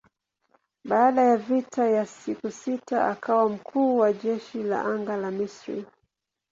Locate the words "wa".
3.97-4.13